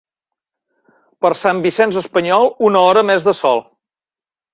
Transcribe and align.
Per 1.25 1.29
Sant 1.39 1.59
Vicenç 1.65 1.99
espanyol, 2.01 2.49
una 2.71 2.81
hora 2.87 3.05
més 3.11 3.29
de 3.29 3.35
sol. 3.41 3.63